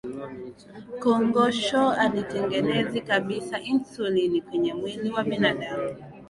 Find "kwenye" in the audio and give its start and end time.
4.41-4.73